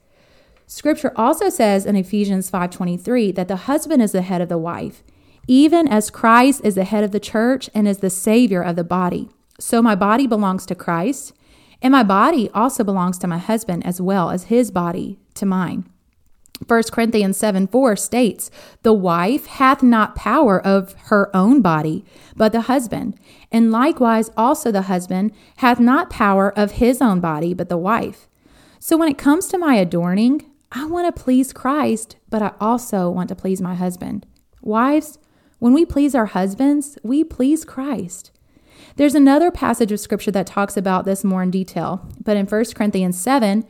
Scripture 0.70 1.12
also 1.16 1.48
says 1.48 1.86
in 1.86 1.96
Ephesians 1.96 2.50
5:23 2.50 3.32
that 3.32 3.48
the 3.48 3.64
husband 3.72 4.02
is 4.02 4.12
the 4.12 4.20
head 4.20 4.42
of 4.42 4.50
the 4.50 4.58
wife, 4.58 5.02
even 5.46 5.88
as 5.88 6.10
Christ 6.10 6.60
is 6.62 6.74
the 6.74 6.84
head 6.84 7.02
of 7.02 7.10
the 7.10 7.18
church 7.18 7.70
and 7.74 7.88
is 7.88 7.98
the 7.98 8.10
savior 8.10 8.60
of 8.60 8.76
the 8.76 8.84
body. 8.84 9.30
So 9.58 9.80
my 9.80 9.94
body 9.94 10.26
belongs 10.26 10.66
to 10.66 10.74
Christ, 10.74 11.32
and 11.80 11.92
my 11.92 12.02
body 12.02 12.50
also 12.52 12.84
belongs 12.84 13.16
to 13.18 13.26
my 13.26 13.38
husband 13.38 13.86
as 13.86 13.98
well 13.98 14.28
as 14.28 14.44
his 14.44 14.70
body 14.70 15.18
to 15.36 15.46
mine. 15.46 15.86
1 16.66 16.82
Corinthians 16.92 17.38
7 17.38 17.66
4 17.66 17.96
states, 17.96 18.50
The 18.82 18.92
wife 18.92 19.46
hath 19.46 19.82
not 19.82 20.16
power 20.16 20.60
of 20.60 20.92
her 21.04 21.34
own 21.34 21.62
body, 21.62 22.04
but 22.36 22.52
the 22.52 22.62
husband. 22.62 23.18
And 23.50 23.72
likewise 23.72 24.30
also 24.36 24.70
the 24.70 24.82
husband 24.82 25.32
hath 25.56 25.80
not 25.80 26.10
power 26.10 26.52
of 26.58 26.72
his 26.72 27.00
own 27.00 27.20
body, 27.20 27.54
but 27.54 27.70
the 27.70 27.78
wife. 27.78 28.28
So 28.78 28.98
when 28.98 29.08
it 29.08 29.16
comes 29.16 29.46
to 29.48 29.56
my 29.56 29.76
adorning, 29.76 30.44
I 30.70 30.84
want 30.84 31.14
to 31.14 31.22
please 31.22 31.52
Christ, 31.52 32.16
but 32.28 32.42
I 32.42 32.52
also 32.60 33.08
want 33.08 33.28
to 33.30 33.34
please 33.34 33.60
my 33.60 33.74
husband. 33.74 34.26
Wives, 34.60 35.18
when 35.58 35.72
we 35.72 35.86
please 35.86 36.14
our 36.14 36.26
husbands, 36.26 36.98
we 37.02 37.24
please 37.24 37.64
Christ. 37.64 38.32
There's 38.96 39.14
another 39.14 39.50
passage 39.50 39.92
of 39.92 40.00
scripture 40.00 40.30
that 40.32 40.46
talks 40.46 40.76
about 40.76 41.04
this 41.04 41.24
more 41.24 41.42
in 41.42 41.50
detail, 41.50 42.06
but 42.22 42.36
in 42.36 42.46
1 42.46 42.64
Corinthians 42.74 43.18
7, 43.18 43.64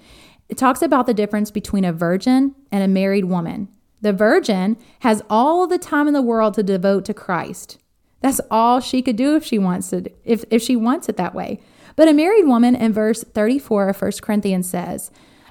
it 0.48 0.58
talks 0.58 0.82
about 0.82 1.06
the 1.06 1.14
difference 1.14 1.50
between 1.50 1.84
a 1.84 1.92
virgin 1.92 2.54
and 2.72 2.82
a 2.82 2.88
married 2.88 3.26
woman. 3.26 3.68
The 4.00 4.12
virgin 4.12 4.76
has 5.00 5.22
all 5.30 5.66
the 5.66 5.78
time 5.78 6.08
in 6.08 6.14
the 6.14 6.22
world 6.22 6.54
to 6.54 6.62
devote 6.62 7.04
to 7.06 7.14
Christ. 7.14 7.78
That's 8.20 8.40
all 8.50 8.80
she 8.80 9.02
could 9.02 9.16
do 9.16 9.36
if 9.36 9.44
she 9.44 9.58
wants 9.58 9.92
it, 9.92 10.18
if, 10.24 10.44
if 10.50 10.62
she 10.62 10.74
wants 10.74 11.08
it 11.08 11.16
that 11.16 11.34
way. 11.34 11.60
But 11.94 12.08
a 12.08 12.12
married 12.12 12.46
woman 12.46 12.74
in 12.74 12.92
verse 12.92 13.22
34 13.22 13.90
of 13.90 14.02
1 14.02 14.12
Corinthians 14.22 14.68
says, 14.68 15.10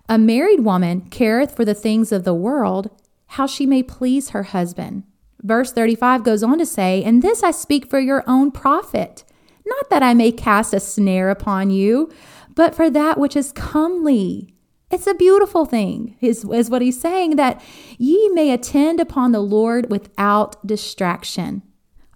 A 0.10 0.18
married 0.18 0.62
woman 0.62 1.02
careth 1.10 1.56
for 1.56 1.66
the 1.66 1.74
things 1.74 2.12
of 2.12 2.24
the 2.24 2.34
world, 2.34 2.90
how 3.28 3.46
she 3.46 3.66
may 3.66 3.84
please 3.84 4.30
her 4.30 4.44
husband. 4.44 5.04
Verse 5.42 5.72
35 5.74 6.24
goes 6.24 6.44
on 6.44 6.58
to 6.60 6.66
say, 6.66 7.04
And 7.04 7.22
this 7.22 7.44
I 7.44 7.52
speak 7.52 7.90
for 7.90 8.00
your 8.00 8.24
own 8.28 8.52
profit, 8.52 9.24
not 9.66 9.90
that 9.90 10.04
I 10.04 10.14
may 10.14 10.32
cast 10.32 10.74
a 10.74 10.80
snare 10.80 11.30
upon 11.30 11.70
you, 11.70 12.12
but 12.56 12.74
for 12.74 12.90
that 12.90 13.18
which 13.18 13.36
is 13.36 13.52
comely 13.52 14.54
it's 14.90 15.08
a 15.08 15.14
beautiful 15.14 15.66
thing, 15.66 16.16
is, 16.22 16.46
is 16.46 16.70
what 16.70 16.82
he's 16.82 17.00
saying, 17.00 17.36
that 17.36 17.62
ye 17.98 18.30
may 18.30 18.52
attend 18.52 19.02
upon 19.02 19.32
the 19.32 19.42
Lord 19.42 19.90
without 19.90 20.66
distraction. 20.66 21.62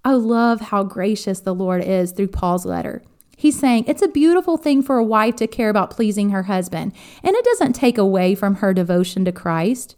I 0.05 0.13
love 0.13 0.61
how 0.61 0.83
gracious 0.83 1.41
the 1.41 1.53
Lord 1.53 1.83
is 1.83 2.11
through 2.11 2.29
Paul's 2.29 2.65
letter. 2.65 3.03
He's 3.41 3.57
saying 3.57 3.85
it's 3.87 4.03
a 4.03 4.07
beautiful 4.07 4.55
thing 4.55 4.83
for 4.83 4.99
a 4.99 5.03
wife 5.03 5.35
to 5.37 5.47
care 5.47 5.71
about 5.71 5.89
pleasing 5.89 6.29
her 6.29 6.43
husband, 6.43 6.93
and 7.23 7.35
it 7.35 7.43
doesn't 7.43 7.73
take 7.73 7.97
away 7.97 8.35
from 8.35 8.57
her 8.57 8.71
devotion 8.71 9.25
to 9.25 9.31
Christ. 9.31 9.95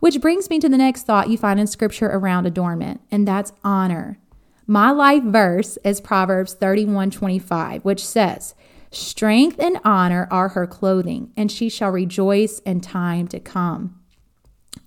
Which 0.00 0.20
brings 0.20 0.50
me 0.50 0.58
to 0.58 0.68
the 0.68 0.76
next 0.76 1.04
thought 1.04 1.28
you 1.28 1.38
find 1.38 1.60
in 1.60 1.68
scripture 1.68 2.08
around 2.08 2.46
adornment, 2.46 3.00
and 3.12 3.28
that's 3.28 3.52
honor. 3.62 4.18
My 4.66 4.90
life 4.90 5.22
verse 5.22 5.78
is 5.84 6.00
Proverbs 6.00 6.56
31:25, 6.56 7.84
which 7.84 8.04
says, 8.04 8.56
Strength 8.90 9.60
and 9.60 9.78
honor 9.84 10.26
are 10.32 10.48
her 10.48 10.66
clothing, 10.66 11.30
and 11.36 11.52
she 11.52 11.68
shall 11.68 11.92
rejoice 11.92 12.58
in 12.58 12.80
time 12.80 13.28
to 13.28 13.38
come. 13.38 14.00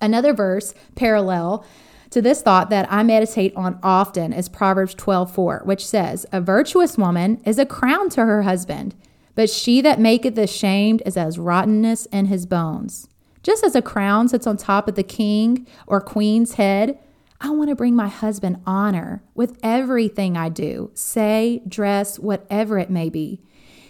Another 0.01 0.33
verse 0.33 0.73
parallel 0.95 1.65
to 2.11 2.21
this 2.21 2.41
thought 2.41 2.69
that 2.69 2.91
I 2.91 3.03
meditate 3.03 3.55
on 3.55 3.79
often 3.83 4.33
is 4.33 4.49
Proverbs 4.49 4.95
12:4, 4.95 5.61
which 5.65 5.85
says, 5.85 6.25
"A 6.31 6.41
virtuous 6.41 6.97
woman 6.97 7.39
is 7.45 7.59
a 7.59 7.65
crown 7.65 8.09
to 8.11 8.25
her 8.25 8.43
husband, 8.43 8.95
but 9.35 9.49
she 9.49 9.81
that 9.81 9.99
maketh 9.99 10.37
ashamed 10.37 11.03
is 11.05 11.17
as 11.17 11.39
rottenness 11.39 12.05
in 12.07 12.25
his 12.25 12.45
bones." 12.45 13.07
Just 13.43 13.63
as 13.63 13.75
a 13.75 13.81
crown 13.81 14.27
sits 14.27 14.47
on 14.47 14.57
top 14.57 14.87
of 14.87 14.95
the 14.95 15.03
king 15.03 15.65
or 15.85 16.01
queen's 16.01 16.53
head, 16.53 16.97
I 17.39 17.51
want 17.51 17.69
to 17.69 17.75
bring 17.75 17.95
my 17.95 18.07
husband 18.07 18.57
honor 18.65 19.21
with 19.35 19.57
everything 19.61 20.35
I 20.35 20.49
do, 20.49 20.89
say, 20.95 21.61
dress, 21.67 22.17
whatever 22.17 22.79
it 22.79 22.89
may 22.89 23.09
be. 23.09 23.39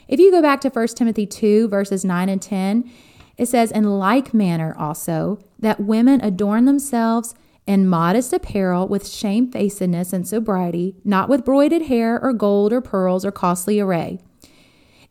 If 0.08 0.20
you 0.20 0.32
go 0.32 0.42
back 0.42 0.62
to 0.62 0.70
1 0.70 0.98
Timothy 0.98 1.26
2, 1.26 1.68
verses 1.70 2.04
9 2.04 2.30
and 2.30 2.42
10, 2.42 2.90
it 3.38 3.48
says, 3.48 3.72
In 3.72 4.00
like 4.00 4.34
manner 4.34 4.76
also, 4.78 5.40
that 5.60 5.80
women 5.80 6.20
adorn 6.22 6.66
themselves 6.66 7.36
in 7.68 7.88
modest 7.88 8.34
apparel 8.34 8.88
with 8.88 9.08
shamefacedness 9.08 10.14
and 10.14 10.28
sobriety, 10.28 10.96
not 11.04 11.30
with 11.30 11.46
broided 11.46 11.88
hair 11.88 12.20
or 12.20 12.34
gold 12.34 12.72
or 12.74 12.82
pearls 12.82 13.26
or 13.26 13.32
costly 13.32 13.80
array. 13.80 14.20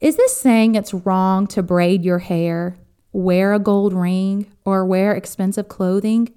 Is 0.00 0.16
this 0.16 0.36
saying 0.36 0.74
it's 0.74 0.92
wrong 0.92 1.46
to 1.48 1.62
braid 1.62 2.04
your 2.04 2.18
hair, 2.18 2.78
wear 3.12 3.54
a 3.54 3.58
gold 3.58 3.92
ring, 3.92 4.50
or 4.64 4.84
wear 4.84 5.12
expensive 5.12 5.68
clothing? 5.68 6.32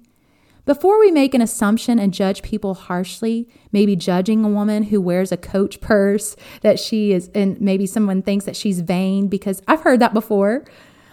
Before 0.66 1.00
we 1.00 1.10
make 1.10 1.34
an 1.34 1.40
assumption 1.40 1.98
and 1.98 2.12
judge 2.14 2.42
people 2.42 2.74
harshly, 2.74 3.48
maybe 3.72 3.96
judging 3.96 4.44
a 4.44 4.48
woman 4.48 4.84
who 4.84 5.00
wears 5.00 5.32
a 5.32 5.36
coach 5.36 5.80
purse 5.80 6.36
that 6.60 6.78
she 6.78 7.12
is, 7.12 7.30
and 7.34 7.60
maybe 7.60 7.86
someone 7.86 8.22
thinks 8.22 8.44
that 8.44 8.56
she's 8.56 8.80
vain 8.80 9.26
because 9.28 9.62
I've 9.66 9.80
heard 9.80 10.00
that 10.00 10.14
before. 10.14 10.64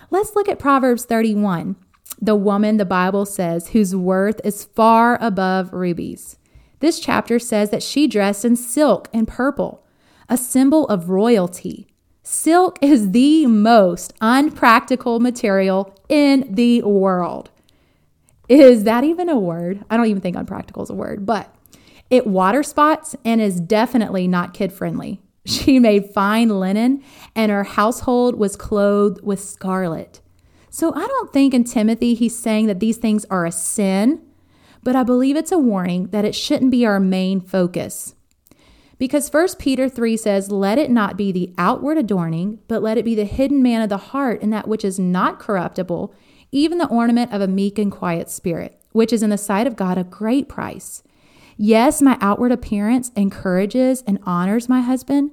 Let's 0.09 0.35
look 0.35 0.47
at 0.47 0.59
Proverbs 0.59 1.05
31. 1.05 1.75
The 2.21 2.35
woman, 2.35 2.77
the 2.77 2.85
Bible 2.85 3.25
says, 3.25 3.69
whose 3.69 3.95
worth 3.95 4.41
is 4.43 4.63
far 4.63 5.17
above 5.21 5.73
rubies. 5.73 6.37
This 6.79 6.99
chapter 6.99 7.39
says 7.39 7.69
that 7.71 7.83
she 7.83 8.07
dressed 8.07 8.45
in 8.45 8.55
silk 8.55 9.09
and 9.13 9.27
purple, 9.27 9.85
a 10.29 10.37
symbol 10.37 10.87
of 10.87 11.09
royalty. 11.09 11.87
Silk 12.23 12.77
is 12.81 13.11
the 13.11 13.45
most 13.45 14.13
unpractical 14.19 15.19
material 15.19 15.95
in 16.09 16.45
the 16.53 16.81
world. 16.83 17.49
Is 18.49 18.83
that 18.83 19.03
even 19.03 19.29
a 19.29 19.39
word? 19.39 19.83
I 19.89 19.97
don't 19.97 20.07
even 20.07 20.21
think 20.21 20.35
unpractical 20.35 20.83
is 20.83 20.89
a 20.89 20.93
word, 20.93 21.25
but 21.25 21.53
it 22.09 22.27
water 22.27 22.63
spots 22.63 23.15
and 23.25 23.41
is 23.41 23.59
definitely 23.59 24.27
not 24.27 24.53
kid 24.53 24.71
friendly. 24.71 25.21
She 25.45 25.79
made 25.79 26.13
fine 26.13 26.49
linen 26.49 27.03
and 27.35 27.51
her 27.51 27.63
household 27.63 28.35
was 28.35 28.55
clothed 28.55 29.21
with 29.23 29.39
scarlet. 29.39 30.21
So 30.77 30.93
I 30.93 31.07
don't 31.07 31.33
think 31.33 31.55
in 31.55 31.63
Timothy 31.63 32.13
he's 32.13 32.37
saying 32.37 32.67
that 32.67 32.79
these 32.79 32.97
things 32.97 33.25
are 33.31 33.47
a 33.47 33.51
sin, 33.51 34.21
but 34.83 34.95
I 34.95 35.01
believe 35.01 35.35
it's 35.35 35.51
a 35.51 35.57
warning 35.57 36.09
that 36.09 36.23
it 36.23 36.35
shouldn't 36.35 36.69
be 36.69 36.85
our 36.85 36.99
main 36.99 37.41
focus. 37.41 38.13
Because 38.99 39.33
1 39.33 39.55
Peter 39.57 39.89
3 39.89 40.15
says, 40.15 40.51
Let 40.51 40.77
it 40.77 40.91
not 40.91 41.17
be 41.17 41.31
the 41.31 41.51
outward 41.57 41.97
adorning, 41.97 42.59
but 42.67 42.83
let 42.83 42.95
it 42.95 43.05
be 43.05 43.15
the 43.15 43.25
hidden 43.25 43.63
man 43.63 43.81
of 43.81 43.89
the 43.89 43.97
heart 43.97 44.39
in 44.43 44.51
that 44.51 44.67
which 44.67 44.85
is 44.85 44.99
not 44.99 45.39
corruptible, 45.39 46.13
even 46.51 46.77
the 46.77 46.89
ornament 46.89 47.33
of 47.33 47.41
a 47.41 47.47
meek 47.47 47.79
and 47.79 47.91
quiet 47.91 48.29
spirit, 48.29 48.79
which 48.91 49.11
is 49.11 49.23
in 49.23 49.31
the 49.31 49.37
sight 49.39 49.65
of 49.65 49.75
God 49.75 49.97
a 49.97 50.03
great 50.03 50.47
price. 50.47 51.01
Yes, 51.57 52.03
my 52.03 52.19
outward 52.21 52.51
appearance 52.51 53.11
encourages 53.15 54.03
and 54.03 54.19
honors 54.27 54.69
my 54.69 54.81
husband, 54.81 55.31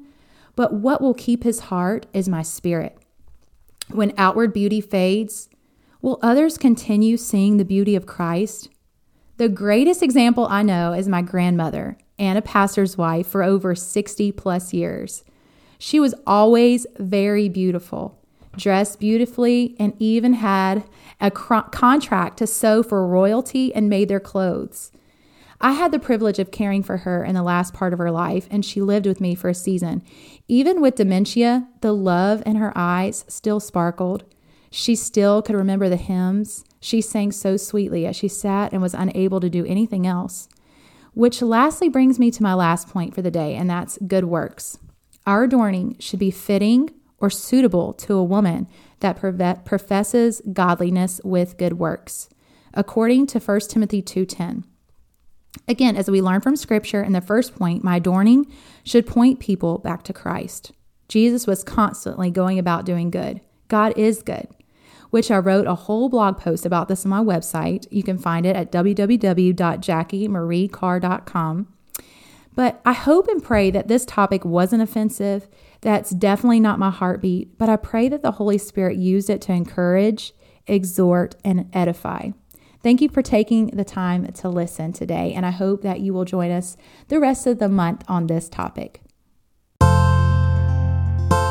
but 0.57 0.73
what 0.73 1.03
will 1.03 1.13
keep 1.13 1.45
his 1.45 1.61
heart 1.61 2.07
is 2.15 2.31
my 2.31 2.41
spirit. 2.41 2.97
When 3.91 4.13
outward 4.17 4.53
beauty 4.53 4.81
fades, 4.81 5.49
will 6.01 6.19
others 6.23 6.59
continue 6.59 7.17
seeing 7.17 7.57
the 7.57 7.65
beauty 7.65 7.95
of 7.95 8.07
Christ? 8.07 8.69
The 9.37 9.49
greatest 9.49 10.03
example 10.03 10.47
I 10.49 10.63
know 10.63 10.93
is 10.93 11.09
my 11.09 11.23
grandmother, 11.23 11.99
and 12.19 12.39
a 12.39 12.43
pastor's 12.43 12.97
wife 12.97 13.27
for 13.27 13.43
over 13.43 13.75
60 13.75 14.33
plus 14.33 14.73
years. 14.73 15.25
She 15.79 15.99
was 16.01 16.15
always 16.27 16.87
very 16.99 17.49
beautiful, 17.49 18.19
dressed 18.57 19.01
beautifully, 19.01 19.77
and 19.79 19.95
even 19.99 20.35
had 20.35 20.85
a 21.21 21.31
contract 21.31 22.39
to 22.39 22.47
sew 22.47 22.83
for 22.83 23.07
royalty 23.07 23.75
and 23.75 23.89
made 23.89 24.09
their 24.09 24.21
clothes. 24.21 24.93
I 25.65 25.73
had 25.73 25.93
the 25.93 25.99
privilege 25.99 26.39
of 26.39 26.51
caring 26.51 26.83
for 26.83 26.99
her 26.99 27.25
in 27.25 27.35
the 27.35 27.43
last 27.43 27.73
part 27.73 27.95
of 27.95 27.99
her 27.99 28.11
life, 28.11 28.47
and 28.51 28.63
she 28.63 28.83
lived 28.83 29.07
with 29.07 29.19
me 29.19 29.35
for 29.35 29.49
a 29.49 29.55
season. 29.55 30.03
Even 30.47 30.83
with 30.83 30.97
dementia, 30.97 31.67
the 31.81 31.95
love 31.95 32.43
in 32.45 32.57
her 32.57 32.71
eyes 32.77 33.25
still 33.29 33.61
sparkled. 33.61 34.25
She 34.71 34.95
still 34.95 35.41
could 35.41 35.57
remember 35.57 35.89
the 35.89 35.97
hymns. 35.97 36.67
She 36.81 37.01
sang 37.01 37.33
so 37.33 37.57
sweetly 37.57 38.05
as 38.05 38.15
she 38.15 38.29
sat 38.29 38.75
and 38.75 38.83
was 38.83 38.93
unable 38.93 39.41
to 39.41 39.49
do 39.49 39.65
anything 39.65 40.07
else. 40.07 40.51
Which 41.15 41.41
lastly 41.41 41.89
brings 41.89 42.19
me 42.19 42.31
to 42.33 42.43
my 42.43 42.53
last 42.53 42.91
point 42.91 43.15
for 43.15 43.23
the 43.23 43.31
day, 43.31 43.55
and 43.55 43.71
that's 43.71 43.97
good 44.07 44.27
works. 44.27 44.77
Our 45.27 45.45
adorning 45.45 45.97
should 45.99 46.19
be 46.19 46.31
fitting 46.31 46.91
or 47.17 47.31
suitable 47.31 47.95
to 47.95 48.13
a 48.19 48.23
woman 48.23 48.69
that 49.01 49.17
professes 49.65 50.43
godliness 50.53 51.23
with 51.25 51.57
good 51.57 51.79
works, 51.79 52.29
according 52.75 53.29
to 53.29 53.41
1 53.41 53.71
Timothy 53.71 54.03
2:10. 54.03 54.65
Again, 55.67 55.97
as 55.97 56.11
we 56.11 56.21
learn 56.21 56.41
from 56.41 56.57
scripture 56.57 57.03
in 57.03 57.13
the 57.13 57.21
first 57.21 57.55
point, 57.55 57.85
my 57.85 57.97
adorning 57.97 58.47
should 58.85 59.07
point 59.07 59.41
people 59.41 59.79
back 59.79 60.03
to 60.05 60.13
Christ. 60.13 60.73
Jesus 61.09 61.47
was 61.47 61.65
constantly 61.65 62.31
going 62.31 62.59
about 62.59 62.85
doing 62.85 63.11
good. 63.11 63.41
God 63.69 63.97
is 63.97 64.23
good, 64.23 64.49
which 65.11 65.31
I 65.31 65.39
wrote 65.39 65.67
a 65.67 65.75
whole 65.75 66.09
blog 66.09 66.39
post 66.39 66.67
about 66.67 66.89
this 66.89 67.05
on 67.05 67.11
my 67.11 67.21
website. 67.21 67.87
You 67.91 68.03
can 68.03 68.19
find 68.19 68.47
it 68.47 68.57
at 68.57 68.73
www.jackiemariekar.com. 68.73 71.69
But 72.57 72.81
I 72.85 72.93
hope 72.93 73.27
and 73.29 73.43
pray 73.43 73.73
that 73.73 73.89
this 73.89 74.05
topic 74.05 74.45
wasn't 74.45 74.83
offensive. 74.83 75.49
That's 75.81 76.11
definitely 76.11 76.61
not 76.61 76.79
my 76.79 76.91
heartbeat, 76.91 77.59
but 77.59 77.69
I 77.69 77.75
pray 77.77 78.09
that 78.09 78.23
the 78.23 78.31
Holy 78.33 78.59
Spirit 78.59 78.97
used 78.97 79.29
it 79.29 79.41
to 79.43 79.53
encourage, 79.53 80.33
exhort, 80.67 81.35
and 81.45 81.69
edify. 81.73 82.31
Thank 82.85 83.01
you 83.01 83.09
for 83.09 83.23
taking 83.23 83.69
the 83.69 83.83
time 83.83 84.31
to 84.31 84.49
listen 84.51 84.93
today, 84.93 85.33
and 85.33 85.47
I 85.47 85.51
hope 85.51 85.81
that 85.81 86.01
you 86.01 86.13
will 86.13 86.27
join 86.27 86.51
us 86.51 86.77
the 87.09 87.19
rest 87.19 87.47
of 87.47 87.59
the 87.59 87.71
month 87.71 88.05
on 88.09 88.27
this 88.27 88.47
topic. 88.51 89.01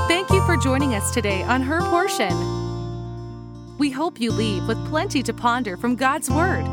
Thank 0.07 0.29
you 0.29 0.45
for 0.45 0.55
joining 0.57 0.93
us 0.93 1.11
today 1.11 1.41
on 1.41 1.63
Her 1.63 1.81
Portion. 1.89 2.29
We 3.79 3.89
hope 3.89 4.21
you 4.21 4.31
leave 4.31 4.67
with 4.67 4.77
plenty 4.89 5.23
to 5.23 5.33
ponder 5.33 5.75
from 5.75 5.95
God's 5.95 6.29
Word. 6.29 6.67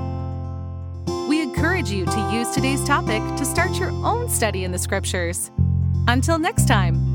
We 1.27 1.41
encourage 1.41 1.89
you 1.89 2.05
to 2.05 2.31
use 2.31 2.51
today's 2.51 2.85
topic 2.85 3.23
to 3.39 3.47
start 3.47 3.79
your 3.79 3.93
own 4.05 4.29
study 4.29 4.65
in 4.65 4.73
the 4.73 4.79
Scriptures. 4.79 5.51
Until 6.07 6.39
next 6.39 6.69
time. 6.69 7.10